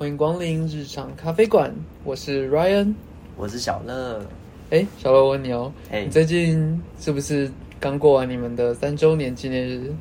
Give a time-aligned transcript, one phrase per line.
[0.00, 1.70] 欢迎光临日常咖啡馆，
[2.04, 2.94] 我是 Ryan。
[3.36, 4.24] 我是小乐。
[4.70, 9.92] 哎，小乐，我问你哦，嘿你最近是不是刚过完你们的三周年纪念日？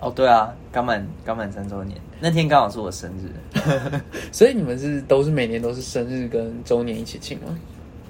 [0.00, 4.00] 哦，对啊，刚满刚满三周年，那天刚好是我生日。
[4.32, 7.54] 所以你们是都是每年都是生日跟周年一起庆吗？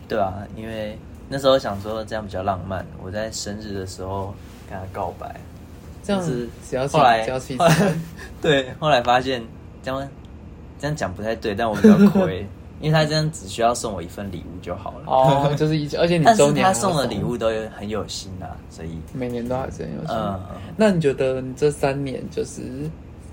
[0.06, 0.96] 对啊，因为
[1.28, 4.32] 那时候想说这样比较浪漫，我在生日的时候
[4.70, 5.34] 跟他告白。
[6.04, 7.94] 这样子只要吃后来只要吃一后来次，
[8.40, 9.42] 对，后来发现
[9.82, 10.08] 这样
[10.82, 12.44] 这样讲不太对，但我比较亏，
[12.82, 15.04] 因为他这样只需要送我一份礼物就好了。
[15.06, 20.16] 哦，就是一，而且你 周年还要他送的礼物都有很有心啊，所以每年都还是很有心。
[20.16, 20.40] 嗯，
[20.76, 22.60] 那你觉得你这三年就是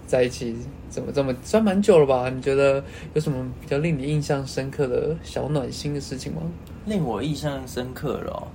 [0.06, 0.56] 在一起
[0.92, 2.30] 怎么这么算蛮久了吧？
[2.30, 2.84] 你觉得
[3.16, 6.44] 有什么比较令你印象深刻的小暖心的事情吗？
[6.86, 8.48] 令我印象深刻了哦、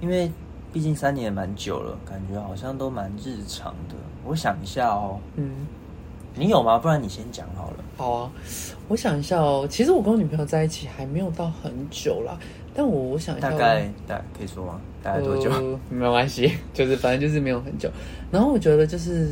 [0.00, 0.30] 因为
[0.72, 3.94] 毕竟三年蛮久了，感觉好像都蛮日常的。
[4.24, 5.66] 我想一下哦，嗯，
[6.34, 6.78] 你有吗？
[6.78, 7.76] 不然你先讲好了。
[7.96, 8.32] 好啊，
[8.88, 9.66] 我想一下哦。
[9.68, 12.38] 其实我跟我女朋友在一起还没有到很久啦，
[12.74, 14.80] 但我我想一下哦，大概大概可以说吗？
[15.02, 15.50] 大概多久？
[15.50, 17.90] 呃 没有关系，就是反正就是没有很久。
[18.30, 19.30] 然后我觉得就是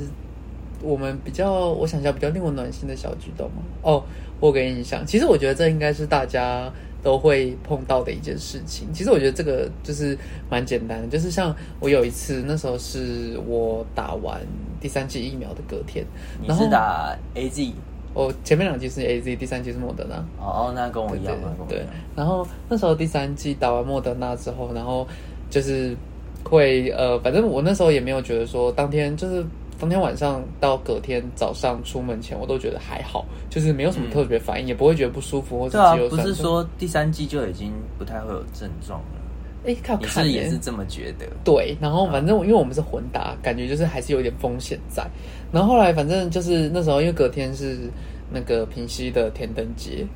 [0.83, 3.62] 我们比较，我想一下比较令我暖心的小举动嘛。
[3.83, 4.03] 哦，
[4.41, 6.71] 我给你想，其实我觉得这应该是大家
[7.03, 8.89] 都会碰到的一件事情。
[8.93, 10.19] 其实我觉得这个就是
[10.51, 14.41] 蛮简单的，就是像我有一次，那时候是我打完
[14.87, 16.06] 第三剂疫苗的隔天，
[16.41, 17.73] 你然后是打 A Z？
[18.15, 20.15] 我前面两剂是 A Z，第三剂是莫德纳。
[20.39, 21.37] 哦，那跟我一样
[21.69, 21.84] 对。，
[22.15, 25.05] 然后那时候第三季打完莫德纳之后，然后
[25.51, 25.97] 就是
[26.45, 29.45] 会呃，反正我那时候也没有觉得说当天就是
[29.77, 36.09] 当天晚上到隔天早上出门前，我都觉得还好，就是没有什么特别反应，也不会觉得不舒服或者。
[36.09, 39.19] 不是说第三季就已经不太会有症状了，
[39.67, 41.27] 哎，看你看也是这么觉得？
[41.45, 45.05] 对，然后反正我因为我们是混搭，感觉就是还是有点风险在。
[45.53, 47.91] 然后后来反正就是那时候，因为隔天是
[48.33, 50.06] 那个平西的天灯节，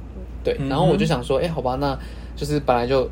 [0.44, 1.98] 对，然后我就想说，哎、好吧，那
[2.36, 3.08] 就是本来就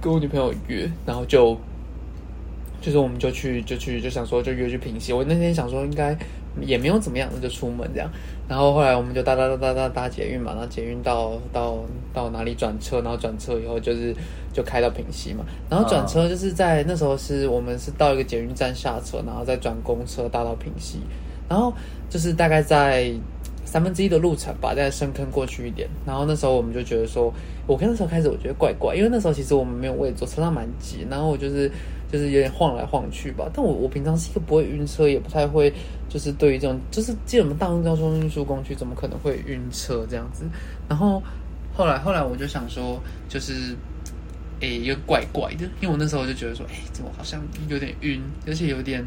[0.00, 1.56] 跟我女朋友约，然后就
[2.80, 5.12] 就是我们就去就去就想说就约去平西。
[5.12, 6.16] 我那天想说应该
[6.60, 8.10] 也没有怎么样，那就出门这样。
[8.48, 11.78] 然后后来我们就搭搭搭搭搭搭捷运嘛，然后捷运到到
[12.14, 14.14] 到哪里转车，然后转车以后就是
[14.52, 21.00] 就开到平西嘛，然后转车就是在那时候是我们是到一个捷运站下车，然后再转公车搭到平西，
[21.48, 21.72] 然后
[22.08, 23.12] 就是大概在
[23.64, 25.88] 三分之一的路程吧，在深坑过去一点。
[26.06, 27.34] 然后那时候我们就觉得说，
[27.66, 31.68] 我跟那时候开始我觉得怪怪，因为那时候其实我们没有位坐，车上蛮挤，然后我就是
[32.10, 33.50] 就是有点晃来晃去吧。
[33.52, 35.72] 但我我平常是一个不会晕车，也不太会
[36.08, 40.44] 就是对于这种就是既然我们大众交通运输工具，怎么可能会晕车这样子？
[40.88, 41.22] 然后
[41.74, 43.76] 后来后来我就想说，就是。
[44.60, 49.04] 诶，又怪怪的，因为我那时候就觉得说，诶，怎么好像有点晕，而且有点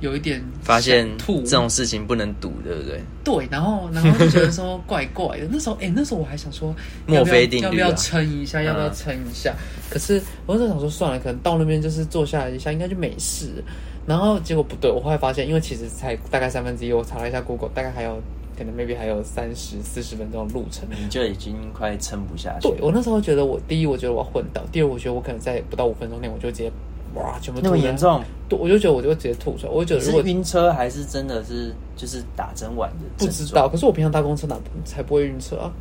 [0.00, 3.00] 有一点发现吐这种事情不能赌，对不对？
[3.24, 5.48] 对，然后然后就觉得说怪怪的。
[5.50, 6.74] 那时候，哎，那时候我还想说，
[7.06, 8.62] 墨菲定律啊要不要撑一下？
[8.62, 9.54] 要不要嗯撑一下？
[9.90, 13.64] 可是我就想说，算了，可能到那边就是坐下来一下，应该就没事。
[14.06, 18.20] 然后结果不对，我后来发现，因为其实才大概三分之一，我查了一下 Google，大概还有
[18.58, 20.86] 可能 maybe 还有三十四十分钟的路程。
[20.90, 22.76] 你就已经快撑不下去对。
[22.82, 26.70] 我那时候觉得我第一，我觉得我要昏倒；第二，我觉得我可能在不到五分钟内，我就直接
[27.14, 27.96] 哇全部那么严？
[27.96, 28.22] 重？
[28.48, 29.72] 对，我就觉得我就会直接吐出来。
[29.72, 33.04] 我就觉得如果晕车还是真的是就是打针完的？
[33.18, 35.72] 不知道，可是我平常搭公车哪才不会晕车啊？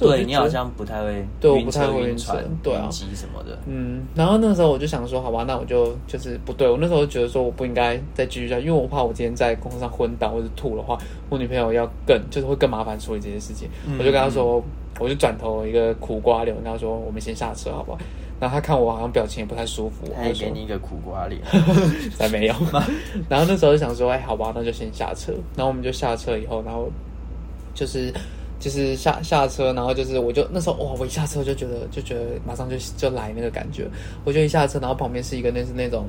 [0.00, 3.58] 对你好像不太会对我不太会晕车、对啊晕机什么的。
[3.66, 10.96] 嗯，然后那时候我就想说，好吧，那我就就是不对，我那时候就觉得说我不应该再继续下去，因为我怕我今天在公车上昏倒或者吐的话，
[11.28, 13.68] 我女朋友要更就是会更麻烦处理这些事情。
[13.86, 14.64] 嗯我就跟她说，
[14.98, 17.98] 我就转头一个苦瓜脸，我跟她说，我们先下车好不好？
[18.40, 21.40] 然后他看我好像表情也不太舒服，他也给你一个苦瓜脸，
[22.18, 22.54] 才没有。
[23.28, 25.32] 然后那时候就想说，哎，好吧，那就先下车。
[25.56, 26.90] 然后我们就下车以后，然后
[27.74, 28.12] 就是
[28.58, 33.88] 就是下下车，然后就是我就那时候哇，我一下车就觉得就觉得马上就就来那个感觉。
[34.24, 36.06] 我就一下车，然后旁边是一个那是那种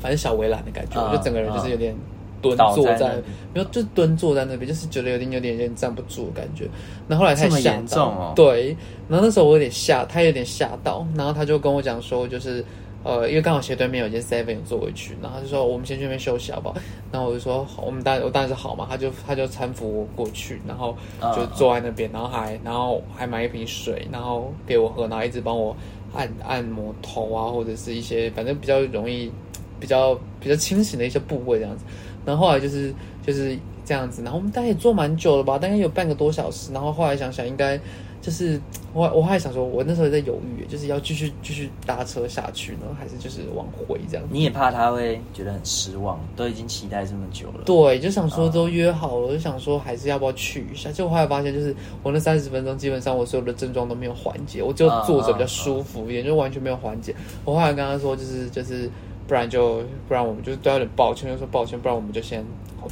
[0.00, 1.94] 反正小围栏的感觉，嗯我就整个人就是有点。
[2.42, 3.16] 蹲坐在
[3.52, 6.68] 没有，就是蹲坐在那边，就是觉得有点有点有点站不住的感觉。
[7.08, 8.76] 然后后来他也这么吓到严重哦对，
[9.08, 12.64] 然后那时候我有点吓，他有点吓到，然后他就跟我讲说，就是
[13.02, 16.76] 呃，因为刚好斜对面有一间 seven 有坐回去，然后他就说我们先去那边休息好不好？
[17.10, 20.96] 然后我就说好，我们当然我当然是好嘛，他就他就搀扶我过去，然后
[21.34, 25.74] 就坐在那边，然后还然后还买一瓶水，然后给我喝，然后一直帮我
[26.14, 29.32] 按按摩头啊，或者是一些反正比较容易
[29.78, 31.84] 比较比较清醒的一些部位这样子。
[32.24, 32.92] 然后后来就是
[33.26, 36.72] 就是这样子，然后我们大概也坐蛮久了吧，大概有半个多小时。
[36.72, 37.78] 然后后来想想，应该
[38.20, 38.60] 就是
[38.92, 44.26] 我我还想说，我那时候在犹豫，就是要继续继续搭车下去呢，还是就是往回这样。
[44.30, 47.64] 你也怕他会觉得很失望，都已经期待这么久了。
[47.64, 50.92] 对，就想说都约好了，就想说还是要不要去一下。
[50.92, 57.14] 结果后来发现，就是我那三十分钟，基本上我所有的症状都没有缓解，我就坐着比较舒服一点，就完全没有缓解。
[57.46, 58.90] 我后来跟他说，就是就是，
[59.30, 62.44] 不然就不然我们就是都有点抱歉，就说抱歉，不然我们就先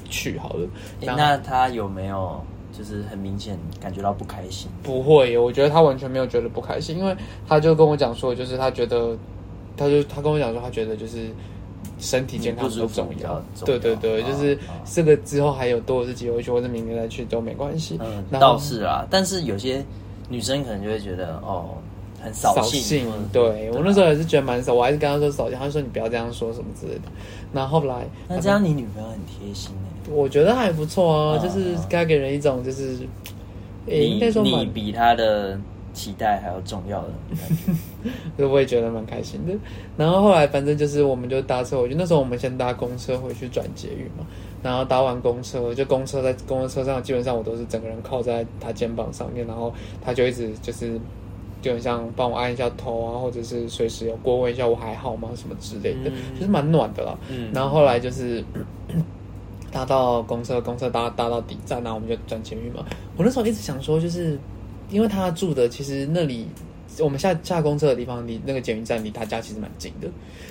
[0.09, 0.69] 去好了。
[1.01, 2.41] 那他有没有？
[2.71, 7.17] 就是很明显感觉到不开心，不会，我觉得他完全没有觉得不开心，因为
[7.49, 9.17] 他就跟我讲说，就是他觉得，
[9.77, 11.29] 他就他跟我讲说，他觉得就是
[11.99, 17.99] 身体健康最重要，对对对，就是这个之后还有多的机会去，或者明年再去都没关系。
[18.01, 19.85] 嗯，倒是啊，但是有些
[20.29, 21.71] 女生可能就会觉得哦。
[22.21, 27.03] 很扫兴，对我那时候也是觉得蛮扫，我还是跟他说扫兴，他说你不要这样说什么之类的。
[27.53, 32.99] 那后来，那这样你女朋友很贴心哎，我觉得还不错啊，就是该给人一种就是，
[33.87, 35.59] 应该说你比他的
[35.95, 37.75] 期待还要重要的感
[38.37, 39.55] 觉， 我也觉得蛮开心的。
[39.97, 44.27] 然后后来反正就是我们就搭车，回去那时候我们先搭公车回去转捷运嘛，
[44.63, 49.73] 然后搭完公车，就公车在公车上，基本上我都是整个人靠在他肩膀上面，然后
[50.05, 51.01] 他就一直就是。
[51.61, 57.17] 就很像帮我按一下头啊，或者是随时有过问一下我还好吗什么之类的，就是蛮暖的啦。
[57.53, 58.45] 然后后来就是
[59.73, 62.85] 搭到公车，公车搭搭到底站，然后我们就转捷运嘛。
[63.17, 64.39] 我那时候一直想说，就是
[64.91, 66.47] 因为他住的其实那里。
[67.01, 70.09] 我们下下公车的地方离那个捷运站离他家其实蛮近的，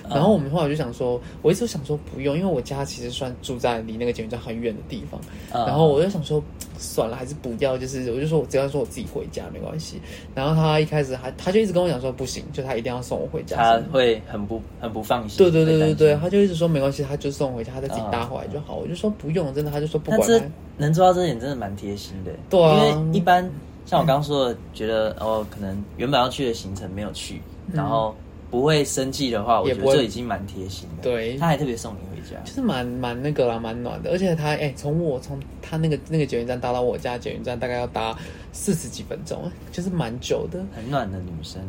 [0.10, 5.20] 然后我们后来就想说，我一直想说不用，因为我家其实算住在离那个捷运站很远的地方，
[5.52, 6.42] 然后我就想说
[6.78, 10.00] 算了，还是不要，就是我就说我只要说我自己回家没关系。
[10.34, 15.38] 然后他一开始还他就一直跟我讲说不行，就他一定要送我回家，他会很不很不放心。
[15.38, 18.76] 对对对对对，他就一直说没关系，他就送我回家，他再自己搭回来就好。
[18.76, 20.52] 我就说不用，真的，他就说不管。
[20.78, 23.50] 能做到这点真的蛮贴心的，对啊，因为一般。
[23.88, 27.42] 像我刚刚说的，觉得哦，可能原本要去的行程没有去，
[27.74, 28.14] 然后
[28.52, 31.04] 不会生气的话，我觉得这已经蛮贴心的。
[31.04, 34.12] 对，他还特别送你回家，就是蛮蛮那个啦，蛮暖的。
[34.12, 38.14] 而且他哎，从我从他那个那个捷运站搭到我家捷运站，大概要搭
[38.52, 40.60] 四十几分钟，就是蛮久的。
[40.76, 41.62] 很暖的女生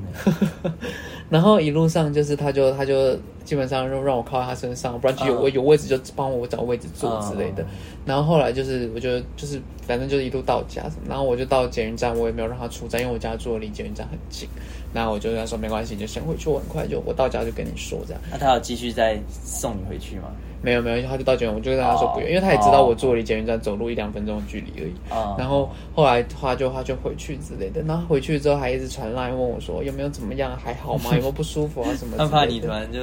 [1.31, 3.17] 然后一路上就是他就他就
[3.49, 7.65] 基本上就让我靠在他身上，不然就有位有位置就帮我找位置坐之类的。
[8.05, 9.59] 然后后来就是我觉得就是。
[9.89, 14.47] 反正就是一路到家，然后我就到捷运站，我也没有让他出站，因为我家住的离捷运站很近。
[14.93, 18.21] 那我就跟他说没关系，你就先回去，我很快就我到家就跟你说这样。
[18.31, 20.25] 那他要继续再送你回去吗？
[20.61, 24.93] 没有没有，他就到酒店，我就跟他说不用，因为他也知道我住离捷运站走路一两分钟的距离而已。
[25.39, 31.11] 然后后来他就他就回去之类的，然后回去之后还一直传来问我说有没有怎么样，还好吗？
[31.13, 32.17] 有没有不舒服啊什么？
[32.19, 33.01] 他怕你突然就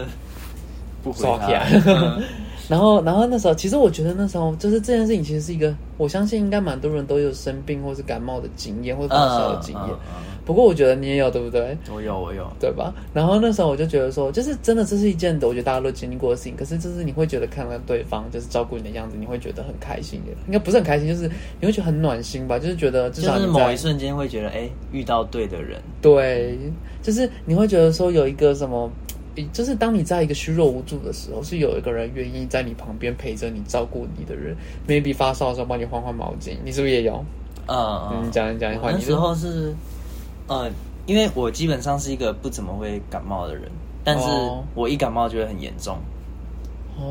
[1.04, 1.70] 不回来。
[2.68, 9.96] 然后，然后那时候，其实我觉得那时候就是这件事情，其实是一个，我相信应该蛮多人都有生病或是感冒的经验，或者发烧的经验。
[10.46, 11.76] 不过我觉得你也有，对不对？
[11.92, 12.94] 我有，我有，对吧？
[13.14, 16.56] 然后那时候我就觉得说，就是真的，这是一件我觉得大家都经历过的事情。
[16.56, 20.32] 可是，就是你会觉得看到对方就是照顾你的样子，你会觉得很开心的。
[20.46, 21.28] 应该不是很开心，就是
[21.60, 22.60] 你会觉得很暖心吧？
[22.60, 25.82] 就是觉得至少是某一瞬间会觉得，哎，遇到对的人。
[26.00, 26.58] 对，
[27.02, 28.90] 就是你会觉得说有一个什么。
[29.52, 34.56] 就是当你在一个虚弱无助的时候，是有一个人愿意在你旁边陪着你、照顾你的人。
[34.88, 37.24] maybe 发烧的时候帮你换换毛巾，你是不是也有？
[37.68, 38.72] 嗯，你讲一讲。
[38.82, 39.76] 那时候是，
[40.48, 40.70] 呃，
[41.06, 43.64] 因为我基本上是一个不怎么会感冒的人，
[44.04, 44.28] 但是
[44.74, 45.98] 我一感冒就会很严重。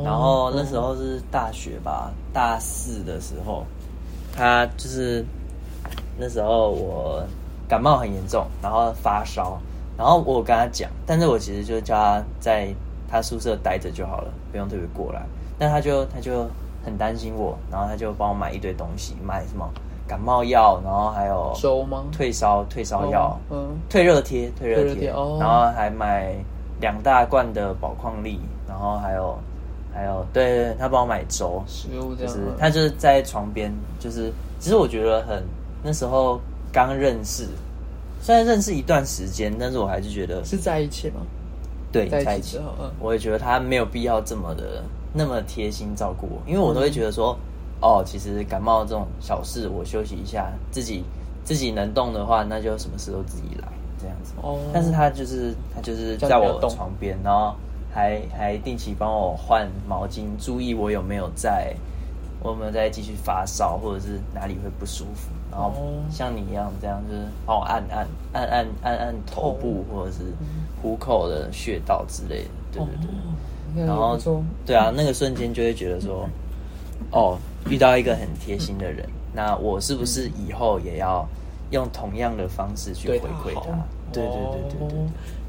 [0.03, 3.63] 然后那时候是大学吧，大四的时候，
[4.33, 5.23] 他就是
[6.17, 7.23] 那时候我
[7.67, 9.61] 感冒很严重，然后发烧。
[9.97, 12.67] 然后我跟他讲，但是我其实就叫他在
[13.09, 15.21] 他宿舍待着就好了，不用特别过来。
[15.57, 16.45] 但他就他就
[16.83, 19.65] 很担心我，然后他就帮我买一堆东西，买什么
[20.05, 22.03] 感冒药，然后还有粥吗？
[22.11, 25.07] 退烧退烧药，嗯，退热贴退热贴，
[25.39, 26.35] 然后还买
[26.81, 29.39] 两大罐的宝矿力，然后还有
[29.93, 35.41] 还有对对，他帮我买粥，食物这样，他就是在床边，就是其实我觉得很
[35.81, 36.41] 那时候
[36.73, 37.47] 刚认识。
[38.25, 41.21] 虽然认识一段时间，但是我还是觉得是在一起吗？
[41.91, 42.57] 对，在一起。
[42.57, 47.37] 嗯，我也觉得他没有必要这么的那么贴心照顾我，因为我都会觉得说，
[47.81, 51.03] 哦，其实感冒这种小事，我休息一下，自己
[51.43, 53.67] 自己能动的话，那就什么事都自己来
[54.01, 54.33] 这样子。
[54.41, 57.53] 哦，但是他就是他就是在我床边，然后
[57.93, 61.75] 还还定期帮我换毛巾，注意我有没有在。
[62.45, 65.31] 我有没有再继续发烧，或者是哪里会不舒服？
[65.51, 65.73] 然后
[66.11, 70.19] 像你一样这样，就是帮我按按按按按按头部或者是
[70.79, 73.07] 虎口的穴道之类的，对对
[73.75, 73.85] 对。
[73.87, 74.15] 然后
[74.63, 76.29] 对啊，那个瞬间就会觉得说，
[77.11, 77.35] 哦，
[77.67, 81.27] 遇到一个很贴心的人，那我是不是以后也要
[81.71, 83.71] 用同样的方式去回馈他？
[84.15, 84.97] 对对对对对，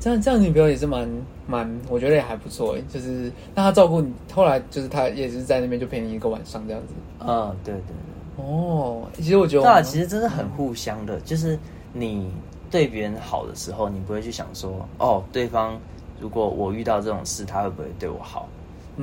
[0.00, 1.08] 这样这样女朋友也是蛮
[1.46, 6.94] 蛮，我觉得也还不错就是那他照顾你，后来就是他也是在那边就陪你一个晚上这样子。
[7.20, 8.44] 嗯，对对对。
[8.44, 11.58] 哦，其实我觉得，对啊，其实真的很互相的，就是
[11.92, 12.30] 你
[12.70, 15.78] 对别人好的时候，你不会去想说，哦，对方
[16.20, 18.48] 如果我遇到这种事，他会不会对我好？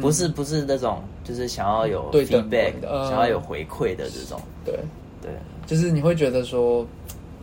[0.01, 2.73] 不是不是那种，就是想要有 feedback，
[3.07, 4.39] 想要有回馈的这种。
[4.65, 4.75] 对
[5.21, 5.31] 对，
[5.67, 6.83] 就是你会觉得说，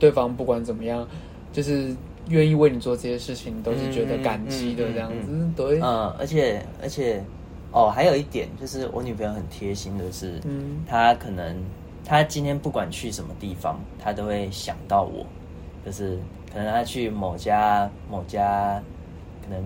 [0.00, 1.06] 对方不管怎么样，
[1.52, 1.94] 就是
[2.30, 5.50] 愿意为你做这些事情，都是觉得感激的这样子。
[5.54, 7.22] 对，嗯，而且而且，
[7.70, 11.54] 哦，还有一点就是我女朋友很贴心的是，嗯，她可能
[12.04, 15.26] 她今天不管去什么地方，她都会想到我，
[15.84, 16.18] 就是
[16.50, 18.82] 可能她去某家某家，
[19.44, 19.62] 可能。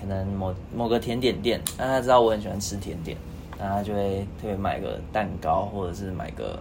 [0.00, 3.14] 可能某某个甜点店，那她知道我很喜欢吃甜点，
[3.58, 6.58] 那她就会特别买个蛋糕，或者是买个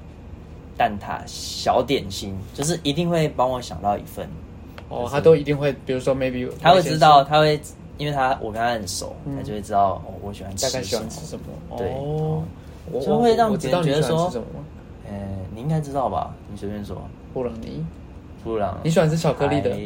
[0.78, 4.28] 蛋挞小点心，就是一定会帮我想到一份。
[4.90, 7.60] 哦，他都一定会，比如说 maybe 他会知道，他会，
[7.98, 11.78] 因为他我跟他很熟，他就会知道哦，我喜欢大概喜欢吃什么。
[11.78, 11.94] 对，
[13.06, 14.32] 就会让别人觉得说，
[15.08, 15.14] 呃，
[15.56, 16.34] 你应该知道吧？
[16.52, 17.02] 你随便说。
[17.34, 17.86] 布朗尼，
[18.44, 19.78] 布朗，你喜欢吃巧克力的？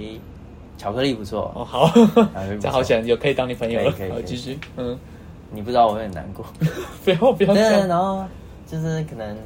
[0.77, 1.91] 巧克力不错哦，好，
[2.59, 4.97] 这好想有可以当你朋友了，可以继续，嗯，
[5.51, 6.43] 你不知道我会很难过，
[7.05, 8.25] 不要不要这样，然后
[8.65, 9.37] 就是可能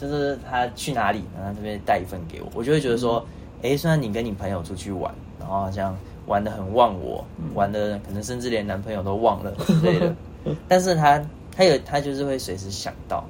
[0.00, 3.24] 就是他去哪里，然后这边带一份给我，我就会觉得说，
[3.62, 7.24] 哎，虽然你跟你朋友出去玩，然后好像玩的很忘我，
[7.54, 10.14] 玩的可能甚至连男朋友都忘了之类的，
[10.68, 11.22] 但是他
[11.54, 13.24] 他有他就是会随时想到，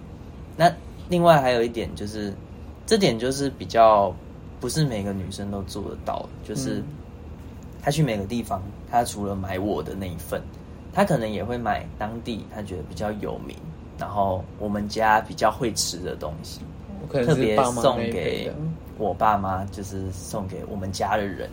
[0.57, 0.73] 那
[1.09, 2.33] 另外还有一点就是，
[2.87, 4.15] 这点就是比较
[4.61, 6.83] 不是每个女生都做得到，就是。
[7.83, 10.39] 他去每个地方，他除了买我的那一份，
[10.93, 13.57] 他可能也会买当地他觉得比较有名，
[13.99, 16.61] 然后我们家比较会吃的东西，
[17.11, 18.53] 特别送给
[19.01, 21.49] 我爸妈，就是送给我们家的人。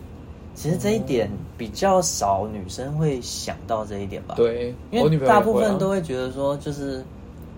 [0.53, 4.35] 其实这一点比较少女生会想到这一点吧？
[4.35, 7.03] 对，因为大部分都会觉得说，就是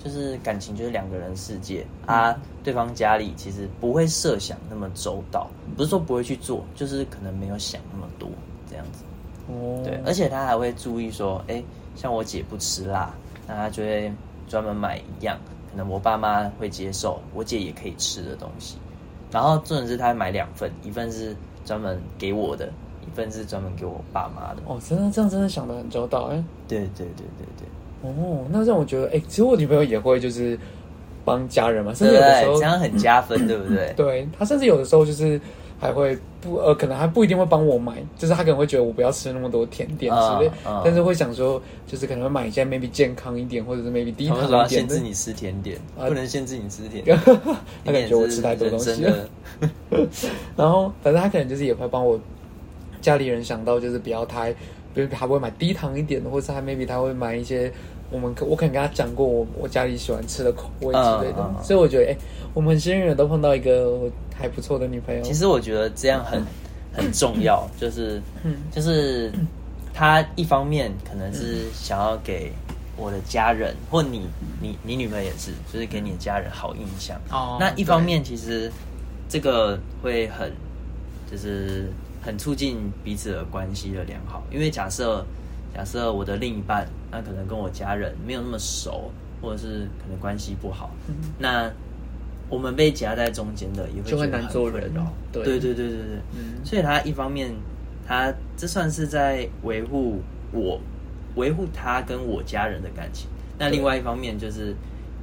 [0.03, 8.29] 就是感情就是两个人世界啊，对方家里其实不会设想那么周到，不是说不会去做，就是可能没有想那么多。
[8.69, 9.03] 这样子，
[9.47, 11.63] 哦，对，而且他还会注意说，哎，
[11.95, 13.11] 像我姐不吃辣，
[13.47, 14.11] 那他就会
[14.47, 15.39] 专门买一样，
[15.71, 18.75] 可能我爸妈会接受，我姐也可以吃的东西。
[19.31, 22.67] 然后重点是他买两份，一份是专门给我的，
[23.01, 24.61] 一份是专门给我爸妈的。
[24.65, 27.67] 哦，真的这样真的想的很周到，哎，对对对对对。
[28.01, 30.57] 哦，那让我觉得，哎，其实我女朋友也会就是
[31.23, 33.93] 帮家人嘛，甚至有的时候这样很加分，对不对？
[33.95, 35.39] 对他甚至有的时候就是。
[35.79, 40.51] 还会不呃，可能还不一定会帮我买，就是他可能会觉得我不要吃那么多甜点之类，
[40.83, 44.69] 但是会想说，就是可能会买一些 maybe 健康一点，或者是 maybe 低糖一点。
[44.69, 47.17] 限制你吃甜点，不能限制你吃甜点。
[47.85, 49.29] 他感觉我吃太多东西了。
[50.55, 52.19] 然后反正他可能就是也会帮我
[53.01, 54.53] 家里人想到，就是不要太，
[55.07, 57.71] 比如他会买低糖一点的，或者他 maybe 他会买一些
[58.11, 62.17] 我们我可能跟他讲过我我家里喜欢吃的口味之类的，所以我觉得哎，
[62.53, 63.99] 我们幸运的都碰到一个。
[64.41, 66.41] 还不错的女朋友，其实我觉得这样很
[66.93, 68.21] 很重要， 就是
[68.71, 69.29] 就是
[69.93, 72.49] 他一方面可能是想要给
[72.95, 74.29] 我的家人，或你
[74.61, 77.19] 你你女朋友也是，就是给你的家人好印象。
[77.29, 78.71] 哦，那一方面其实
[79.27, 80.49] 这个会很
[81.29, 81.91] 就是
[82.21, 85.25] 很促进彼此的关系的良好，因为假设
[85.73, 89.11] 假设我的另一半那可能跟我家人没有那么熟，
[89.41, 90.91] 或者是可能关系不好，
[91.37, 91.71] 那。
[92.51, 95.05] 我们被夹在中间的，也会觉得难做人哦。
[95.31, 96.65] 对对对对对对，嗯。
[96.65, 97.53] 所以他一方面，
[98.07, 100.81] 他这算是在维护我，
[101.35, 103.29] 维护他跟我家人的感情。
[103.59, 104.73] 那另外一方面，就是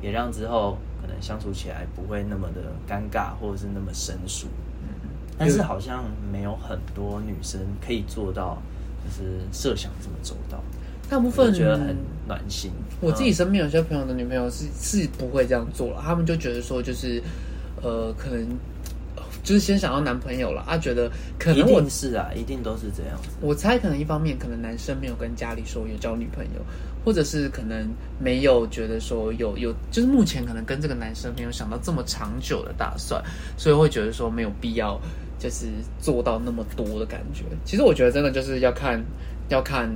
[0.01, 4.47] 也让之后可能相处起来不会那么的尴尬，或者是那么生疏。
[4.85, 4.95] 嗯。
[5.39, 8.61] 但是好像没有很多女生可以做到，
[9.05, 10.63] 就是设想这么周到。
[11.09, 12.71] 大部分觉得很暖心。
[13.01, 17.23] 我自己身边有些朋友的女朋友是是不会这样做了，他们就觉得说就是，
[17.81, 18.45] 呃，可能
[19.45, 23.29] 就是先想要男朋友了啊，觉得可能我是啊，一定都是这样子。
[23.41, 26.61] 我猜可能一方面可能男生没有跟家里说有交女朋友，
[27.05, 27.89] 或者是可能
[28.19, 33.23] 没有觉得说有有，就是目前可能跟这个男生没有想到这么长久的打算，
[33.57, 35.01] 所以会觉得说没有必要
[35.39, 35.67] 就是
[35.99, 37.45] 做到那么多的感觉。
[37.65, 39.03] 其实我觉得真的就是要看
[39.49, 39.91] 要看。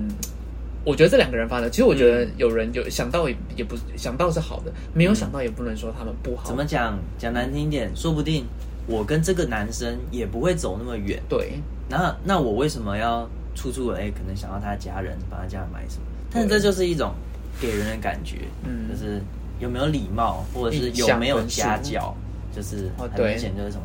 [0.82, 6.49] 我觉得这两个人发的，其实我觉得有人有想到也也不想到是好的，没有想到也不能说他们不好。
[6.49, 6.99] 怎么讲？
[7.18, 8.47] 讲难听点，说不定
[8.87, 11.23] 我跟这个男生也不会走那么远。
[11.28, 16.06] 对，那那我为什么要处处哎，可能想要他家人帮他家人买什么？
[16.32, 17.12] 但是这就是一种
[17.61, 19.20] 给人的感觉，嗯，就是
[19.59, 22.16] 有没有礼貌，或者是有没有家教，
[22.56, 23.82] 就是很明显就是从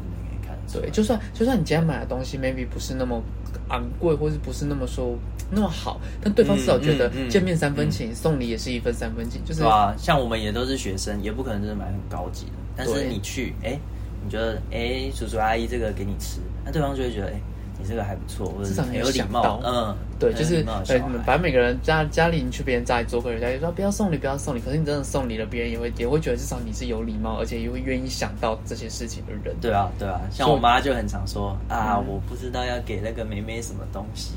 [0.72, 3.22] 对，就算就算你今天买的东西 maybe 不是那么
[3.70, 5.18] 昂贵，或者不是那么说
[5.52, 13.80] 那么好，但对方至少觉得见面三分情，送礼也是一分三分情，就是啊，像我们也都是学生，也不可能就是买很高级的，但是你去，哎，
[14.24, 17.42] 你觉得，哎，叔叔阿姨这个给你吃，那对方就会觉得，哎。
[17.86, 19.62] 你这个还不错，至少很有礼貌。
[19.64, 24.60] 嗯，对，就是对，反正每个人家家里你去别人家里做客，人家就说不要送礼，不要送礼。
[24.60, 29.56] 可是你真的送礼了，别人也会也会觉得至少你是有礼貌，而且也会愿意想到这些事情的人。
[29.62, 34.34] 对啊，对啊，像我妈就很常说啊，我不知道要给那个妹妹什么东西，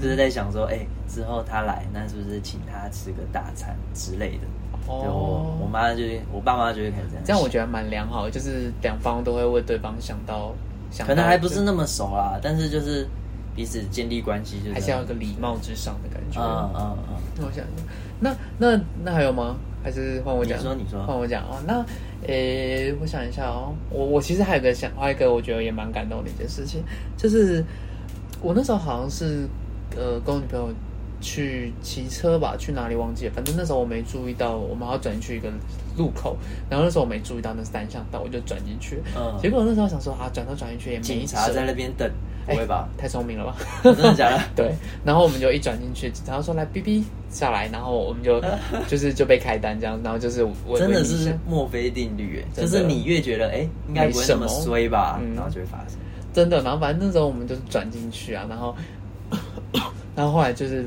[0.00, 4.46] 就是在想说，哎，之后她来，那是不是请她吃个大餐之类的？
[4.86, 7.24] 哦，我妈就我爸妈就会开始这样。
[7.24, 10.54] 这样我觉得蛮良好的，就是两方都会为对方想到。
[10.98, 13.06] 可能还不是那么熟啦，但是就是
[13.56, 16.40] 彼此建立关系，就是还是要有个礼貌之上的感觉。
[16.40, 17.16] 嗯嗯嗯。
[17.38, 17.64] 那我想，
[18.20, 19.56] 那那那还有吗？
[19.82, 20.58] 还是换我讲？
[20.58, 21.04] 你说你说。
[21.06, 21.56] 换我讲哦。
[21.66, 21.84] 那
[22.26, 23.74] 诶，我想一下哦。
[23.90, 26.82] 我我其实还有个想，还有一个我觉得也蛮感动的一件事情，
[27.16, 27.64] 就是
[28.40, 29.48] 我那时候好像是
[29.96, 30.68] 呃跟我女朋友。
[31.20, 33.32] 去骑车吧，去哪里忘记了？
[33.34, 35.50] 反正那时候我没注意到，我们要转去一个
[35.96, 36.36] 路口，
[36.68, 39.00] 然后那时候我没注意到那三向道，我就转进去。
[39.16, 42.10] 嗯，结果那时候想说啊，转到转进去也没警察在那边等，
[42.46, 42.88] 不会吧？
[42.98, 43.56] 太聪明了吧？
[43.82, 44.40] 真的假的？
[44.56, 44.74] 对。
[45.04, 48.40] 然后我们就一转进去，警察说来哔哔下来，然后我们就
[48.88, 55.98] 就是就被开单这样，然后就是我真的是墨菲定律，哎，就是你越觉得哎应该不会那么衰吧，然后就会发生。
[56.32, 58.74] 真的，然后反正那时候我们就是转进去啊，然后
[60.16, 60.84] 然后后来就是。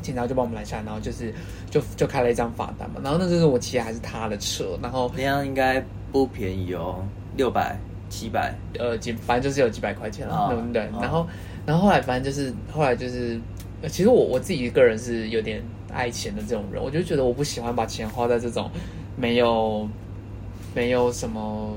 [0.00, 1.34] 警察就帮我们拦下，然后就是
[1.70, 3.00] 就就开了一张罚单嘛。
[3.02, 7.04] 然后那就是我骑的还是他的车，然后那样应该不便宜哦，
[7.36, 10.82] 六百七百，呃，几反正就是有几百块钱了，对不对？
[11.00, 11.26] 然后
[11.66, 13.38] 然后后来反正就是后来就是，
[13.88, 18.70] 其实我我自己一个人是有点爱钱的这种人，我就觉得我不喜欢把钱花在这种
[19.16, 19.88] 没有
[20.74, 21.72] 没有什么。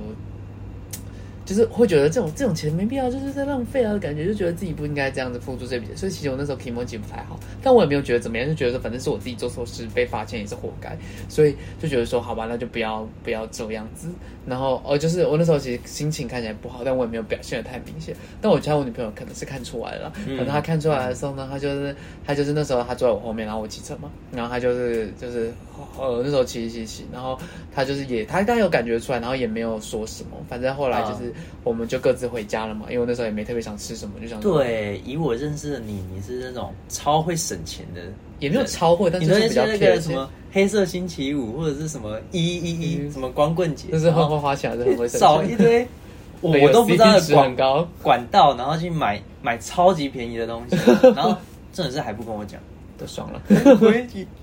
[1.51, 5.97] 就是会觉得这种这种钱没必要，就是在浪费啊感觉，就觉得自己不应该这样子付出这笔钱。
[5.97, 14.07] 所以其实我那时候 emoji 不太好，但我也没有觉得怎么样，就觉得反正是我自己做错事被罚钱也是活该，所以就觉得说好吧，那就不要不要这样子。
[14.45, 18.15] 然后哦，就是我那时候其实心情看起来不好，但我也没有表现的太明显。
[18.41, 25.51] 但我猜我女朋友可能是看出来了，可能她看出来的时候呢，她就是她就是那时候她坐在我后面，然后我骑车嘛，然后她就是就是
[25.97, 27.37] 呃那时候骑骑骑，然后
[27.73, 31.31] 她就是也她大概有感觉出来，然后也没有说什么，反正后来就是。
[31.63, 34.99] 我们就各自回家了嘛，因为我那时候也没特别想吃什么，就想对。
[35.05, 38.01] 以我认识的你，你是那种超会省钱的，
[38.39, 45.87] 也没有超会，但是比较贴什么黑色星期五或者是什么一一一什么光棍节，就是花花花钱，是很会少一堆，
[46.41, 50.75] 我都不知道管高管道，然后去买买超级便宜的东西，
[51.15, 51.35] 然后
[51.71, 52.59] 真的是还不跟我讲，
[52.97, 53.41] 都爽了，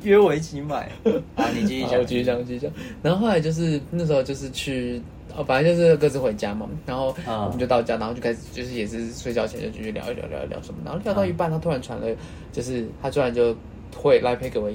[0.02, 0.90] 约我一起买。
[1.36, 2.70] 啊，你继续讲，继续讲，继续讲。
[3.02, 5.00] 然后后来就是那时候就是去。
[5.36, 12.06] 哦，反正就是各自回家嘛，然后我们就到家，然后就开始就是也是睡觉前就继续聊一聊聊一聊什么，然后聊到一半，他突然传了，
[12.50, 13.54] 就是他突然就
[13.94, 14.68] 会来配给我，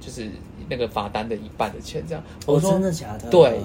[0.00, 0.28] 就是
[0.70, 2.24] 那个罚单的一半的钱，这样。
[2.46, 3.28] 我说真的假的？
[3.28, 3.60] 对，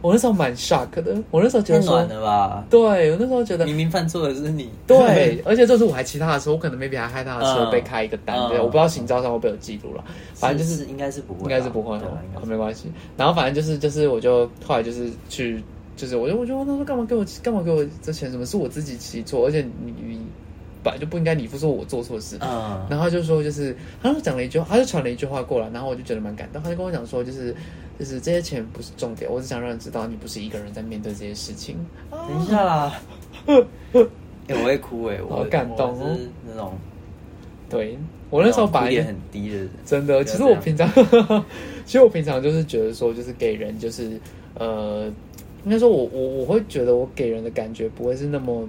[0.00, 2.64] 我那时候蛮 shock 的，我那时候觉得暖了吧？
[2.70, 12.90] 对我那时候觉得明明犯错的是你，对，而且这是我还骑他的车，我可能 maybe 还害他的车被开一个单，对，我不知道行照上会被有记录了，反正就是应该是不会，应该是不会，哦，没关系。
[13.16, 15.62] 然后反正就是就是我就后来就是去。
[15.98, 18.30] 就是我就我就问他说干嘛给我干嘛给我这钱？
[18.30, 19.44] 什么是我自己骑错？
[19.44, 20.20] 而且你你
[20.88, 22.38] 本来就不应该你付说我做错事。
[22.40, 22.86] 嗯。
[22.88, 26.62] 然后他就说就是他就讲了一句，他就传了一句话过来，然后我就觉得蛮感动。
[26.62, 27.54] 他就跟我讲说就是
[27.98, 31.76] 就是这些钱不是重点，我只想让人知道你不是一个人在面对这些事情。
[32.10, 33.00] 等一下啦，
[33.46, 33.54] 哎，
[34.48, 36.72] 我会哭哎，我好感动哦，那种。
[37.68, 37.98] 对
[38.30, 40.24] 我那时候把也很低的人，真的。
[40.24, 40.90] 其实我平常，
[41.84, 44.18] 其实我平常就是觉得说就是给人就是
[44.54, 45.10] 呃。
[45.64, 48.66] 应该说，我我我会觉得我给人的感觉不会是那么，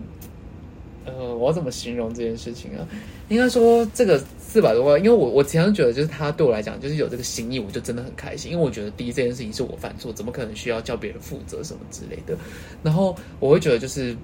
[1.17, 2.87] 呃，我要怎么形容这件事情啊？
[3.29, 8.51] 应该说，这个四百多万，因为我我常常觉得，就是他对我来讲，就是有这个心意，我就真的很开心。
[8.51, 12.35] 因为我觉得，第一这件事情是我犯错，怎么可能需要叫别人负责什么之类的？
[12.83, 14.15] 然后我会觉得，就是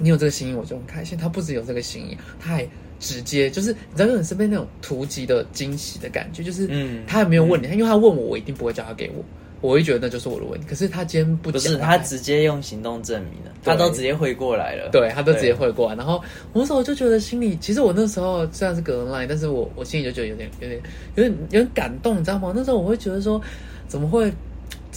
[0.00, 1.18] 你有这个心意，我就很开心。
[1.18, 2.68] 他不只有这个心意，他还
[3.00, 9.24] 直接就是你知道，有身边那种突击的惊喜的感觉，就是嗯，他也没有问你，因为他问我，我一定不会叫他给我。
[9.60, 20.80] 我会觉得那就是我的问题，可是他今天不不是他直接用行动证明了，他都直接汇过来了，对他都直接汇过来，然后我那时候就觉得心里，其实我那时候虽然是隔人 line，但是我我心里就觉得有点有点
[21.16, 22.52] 有点有点感动，你知道吗？
[22.54, 23.40] 那时候我会觉得说，
[23.88, 24.32] 怎么会？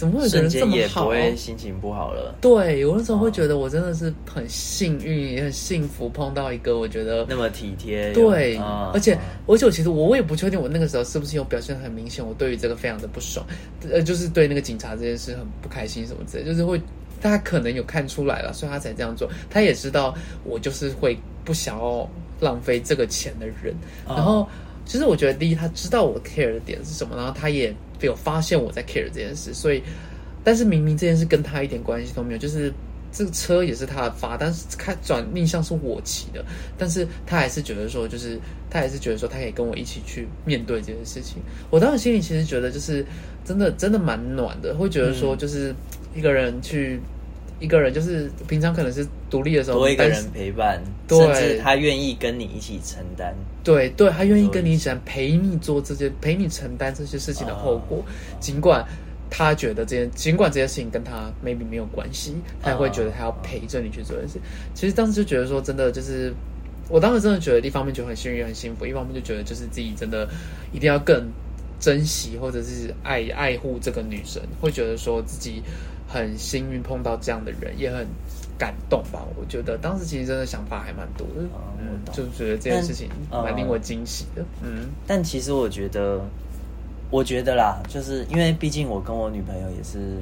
[0.02, 1.04] 怎么会有这么好？
[1.04, 2.34] 不会心情不好了。
[2.40, 8.12] 对，有的时候会觉得我真的是很幸运，也很幸福，碰到一个我觉得那么体贴。
[8.12, 8.56] 对，
[8.92, 13.46] 而且而且我，其实我我也不确定我那个时候是不是有表现很明显，我对于这个非常的不爽，
[13.92, 16.82] 呃，就是对那个警察这件事很不开心什么之类，就是会
[17.20, 19.30] 他可能有看出来了，所以他才这样做。
[19.48, 20.12] 他也知道
[20.42, 22.10] 我就是会不想要
[22.40, 23.72] 浪费这个钱的人。
[24.04, 24.48] 然后，
[24.84, 27.74] 其实我觉得第一，他知道我 care 的点是什么，然后他也。
[28.04, 29.80] 有发现我在 care 这件事，所以，
[30.42, 32.74] 但是明明这件事跟他一点关系都没有，就是
[33.12, 36.44] 这个车也是他的发，但是开转逆向是我骑的，
[36.76, 41.40] 但是他还是觉得说，就是他还是觉得说，他可以跟我一起去面对这件事情。
[41.70, 43.06] 我当时心里其实觉得，就是
[43.44, 45.72] 真的真的蛮暖的，会觉得说，就是
[46.12, 46.98] 一个人去。
[47.62, 53.32] 一个人就是平常可能是独立的时候，多一个人陪伴，甚至他愿意跟你一起承担。
[53.62, 58.04] 对，对他愿意跟你一起陪你做这些，陪你承担这些事情的后果。
[58.40, 58.84] 尽管
[59.30, 64.40] 他觉得这件，尽管这件事情跟他 maybe 没有关系，他也会觉得他要陪着你去做这件事。
[64.74, 66.34] 其实当时就觉得说，真的就是，
[66.88, 70.28] 我当时真的觉得一方面就很幸运、很幸福，一方面就觉得就是自己真的
[70.72, 71.30] 一定要更
[71.78, 75.62] 珍惜或者是爱爱护这个女生，会觉得说自己。
[76.12, 78.06] 很幸运碰到这样的人，也很
[78.58, 79.22] 感动吧？
[79.34, 81.48] 我觉得当时其实真的想法还蛮多的，
[81.80, 84.44] 嗯，就觉得这件事情蛮令我惊喜的。
[84.62, 86.20] 嗯，但其实我觉得，
[87.10, 90.18] 我觉得啦，就是因为毕竟我跟我女朋友也是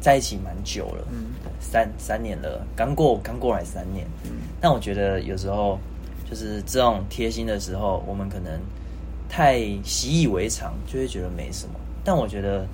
[0.00, 5.76] 在一起蛮久了，嗯，三三年了，刚过刚过来三年，嗯，但我觉得有时候
[6.30, 8.60] 就是这种贴心的时候，我们可能
[9.28, 11.74] 太习以为常，就会觉得没什么。
[12.04, 12.64] 但我觉得。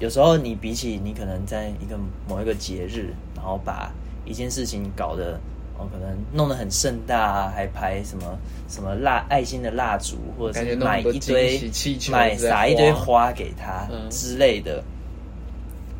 [0.00, 3.92] 有时候你比起你可能在一个某一个节日，然后把
[4.24, 5.38] 一件事情搞得
[5.78, 11.70] 哦，可能弄得很盛大，啊还排什么什么蜡爱心的蜡烛，或者是买一堆
[12.10, 14.82] 买撒一堆花给他之类的。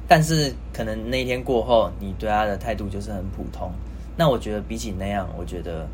[0.08, 3.70] 但是可能那天过后，你对他的态度就是很普通。
[4.16, 5.86] 那我觉得比起那样，我觉得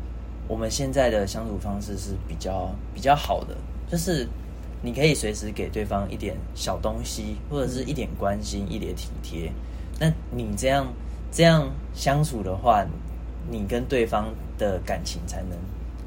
[0.47, 3.53] 我们现在的相处方式是比较比较好的，
[3.91, 4.25] 就是。
[4.81, 9.51] 你可以随时给对方一点小东西，或者是一点关心、一点体贴。
[9.99, 10.87] 那你这样
[11.31, 12.85] 这样相处的话，
[13.49, 15.57] 你跟对方的感情才能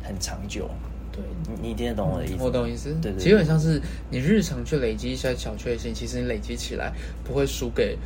[0.02, 0.68] 很长久。
[1.12, 2.36] 对，你你听得懂我的意思？
[2.38, 2.94] 我懂意思。
[3.02, 6.92] 对对，其实很像是你日常去累积一些小确幸，其实你累积起来
[7.24, 7.98] 不会输给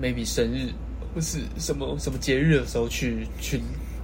[0.00, 0.68] maybe 生日
[1.14, 3.62] 或是什么什么节日的时候去去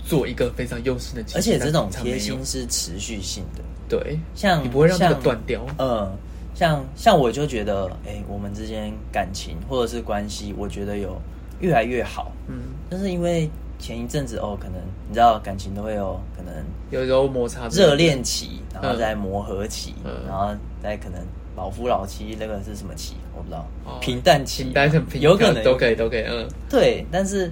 [0.08, 1.22] 做一个非常用心的。
[1.34, 3.62] 而且这种贴心是持续性的。
[3.88, 5.64] 对，像你不会让这个断掉。
[5.78, 6.10] 嗯，
[6.54, 11.20] 像像我就觉得，哎，我们之间感情或者是关系，我觉得有
[11.60, 12.32] 越来越好。
[12.48, 12.56] 嗯，
[12.90, 14.74] 但是因为前一阵子哦，可能
[15.08, 16.52] 你知道，感情都会有可能
[16.90, 19.94] 有时候摩擦、热恋期，然后再磨合期，
[20.26, 20.48] 然后
[20.82, 21.20] 再可能
[21.56, 23.14] 老夫老妻，那个是什么期？
[23.34, 23.66] 我不知道。
[24.00, 26.24] 平淡期，平淡期有可能都可以，都可以。
[26.28, 27.06] 嗯，对。
[27.10, 27.50] 但是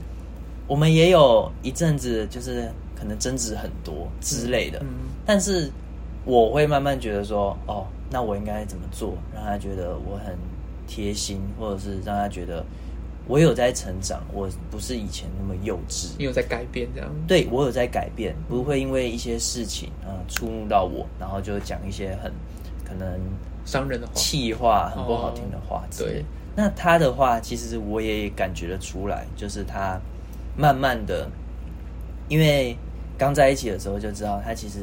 [0.66, 4.78] 我们也有一阵子，就是可能争执很多之类的。
[4.82, 4.88] 嗯，
[5.24, 5.70] 但是。
[6.28, 10.36] 我会慢慢觉得说，哦，那我应该怎么做，让他觉得我很
[10.84, 12.66] 贴心，或者是让他觉得
[13.28, 17.08] 我有在成长，我不是以前那么幼稚，你有在改变这样？
[17.28, 22.32] 对我有在改变，不会因为一些事情啊触怒到我，然后就讲一些很
[22.84, 23.20] 可能
[23.64, 25.84] 伤人的话气话，很不好听的话。
[25.96, 26.24] 对，
[26.56, 29.96] 那他的话，其实我也感觉得出来，就是他
[30.56, 31.28] 慢慢的，
[32.28, 32.76] 因为
[33.18, 34.78] 刚在一起的时候就知道，他其实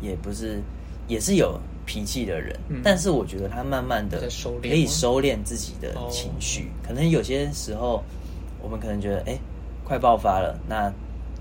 [0.00, 0.60] 也不是。
[1.08, 4.28] 也是有脾气的人，但是我觉得他慢慢的
[4.60, 6.70] 可以收敛自己的情绪。
[6.86, 8.04] 可能有些时候，
[8.60, 9.38] 我们可能觉得哎，
[9.84, 10.92] 快爆发了，那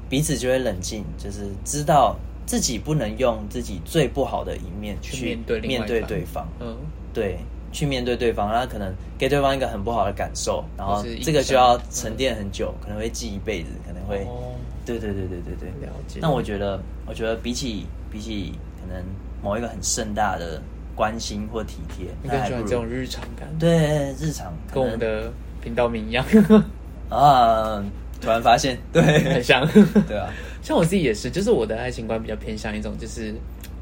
[0.08, 6.48] 彼此就会冷静，就是知道自己不能用自己最不好的一面去面对面对对方。
[6.62, 6.74] 嗯，
[7.14, 7.38] 对，
[7.78, 14.26] 去面对对方，然后可能给对方一个很不好的感受，然后这个就要沉淀很久，可能会记一辈子，可能会。
[14.84, 16.20] 对对对对对对，了解。
[16.22, 19.04] 那我觉得，我觉得比起比起可能。
[19.44, 20.60] 某一个很盛大的
[20.96, 23.48] 关心或体贴，你更喜欢这种日常感？
[23.60, 26.26] 对，日常跟我们的频道名一样
[27.08, 27.86] 啊！
[28.20, 29.64] 突然发现，对，很像，
[30.10, 30.34] 对啊。
[30.64, 33.36] 像我自己也是，就是我的爱情观比较偏向一种，就是。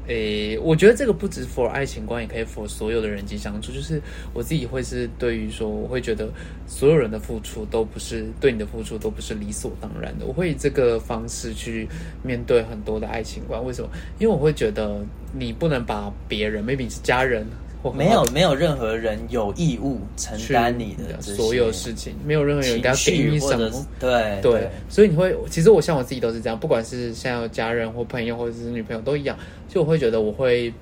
[0.08, 3.72] 诶，我觉得这个不止 for 爱情观，也可以 for 所有的人际相处。
[3.72, 4.00] 就是
[4.32, 6.28] 我自己会是对于说，我会觉得
[6.66, 10.24] 所有人的付出都不是对你的付出都不是理所当然的。
[10.24, 11.88] 我会以这个方式去
[12.22, 13.64] 面对很多的爱情观。
[13.64, 13.90] 为什么？
[14.18, 17.46] 因为我会觉得你不能把别人，maybe 是家人。
[17.92, 23.86] 没有没有任何人有义务承担你的所有事情，没有任何人要给你什么。
[23.98, 29.36] 对对，所以你会，其实我像我自己都是这样，不管是像有家人或朋友或者是女朋友都一样，
[29.68, 30.72] 就我会觉得我会，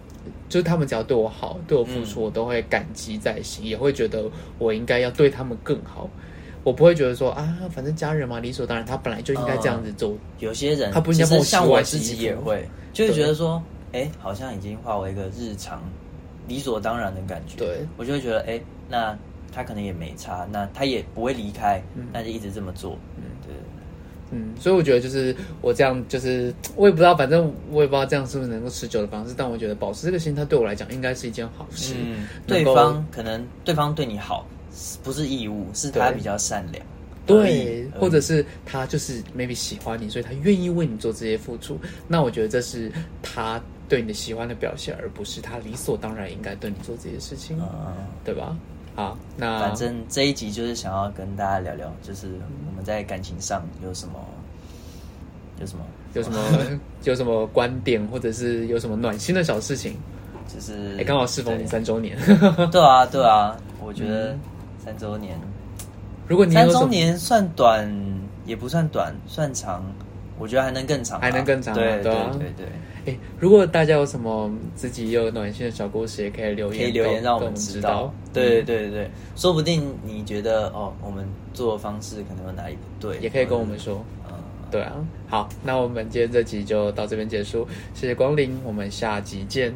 [0.48, 4.24] 就是他们只要对我好，对我付出，我都会感激在心，也会觉得
[4.58, 6.08] 我应该要对他们更好。
[6.62, 10.16] 我不会觉得说啊，反正家人嘛，理所当然，他本来就应该这样子做。
[10.38, 13.62] 有些人他不应该其实像我自自己也会，就会觉得说，
[13.92, 15.82] 哎，好像已经化为一个日常
[16.46, 17.56] 理所当然的感觉。
[17.56, 19.16] 对，我就会觉得，哎，那
[19.52, 22.98] 他可能也没差，那他也不会离开，那就一直这么做。
[23.16, 23.54] 嗯，对。
[24.30, 29.34] 嗯，所以我觉得就是我这样，就是我也不知道，反正我也不知道这样是不是能够持久的方式。
[29.36, 31.94] 但我觉得保持这个心态对我来讲应该是一件好事。
[31.96, 34.44] 嗯，对方可能对方对你好，
[35.04, 36.84] 不是义务，是他比较善良。
[37.26, 41.78] 对，或者是他就是 maybe 喜欢你，所以他愿意为你做这些付出。
[42.08, 42.90] 那我觉得这是
[43.22, 47.60] 他对你的喜欢的表现，而不是他理所当然应该对你做这些事情，
[48.24, 48.56] 对吧？
[48.96, 52.28] 好，那反正这一集就是想要跟大家聊聊，就是
[52.70, 54.14] 我们在感情上有什么，
[55.60, 56.38] 有什么，有什么，
[57.02, 59.96] 有什么观点，或者是有什么暖心的小事情，
[60.46, 62.16] 就是哎，刚好适逢你三周年，
[62.70, 64.36] 对啊，对啊，我觉得
[64.84, 65.36] 三周年，
[66.28, 67.92] 如果你三周年算短
[68.46, 69.84] 也不算短，算长，
[70.38, 72.66] 我觉得还能更长，还能更长，对对对对。
[73.06, 78.12] 哎，如果大家有什么自己有暖心的小故事，也可以留言，可以留言让我们知道。
[78.32, 84.04] 对对对对，说不定你觉得哦，我们做的方式可能有哪里不对，也可以跟我们说。
[84.28, 84.34] 嗯，
[84.70, 84.92] 对啊。
[85.28, 89.72] 好，那我们今天这集就到这边结束，谢谢光临，我们下集见。